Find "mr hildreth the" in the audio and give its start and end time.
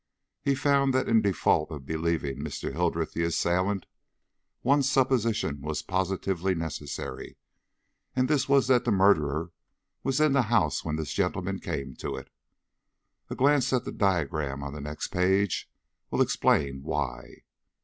2.39-3.21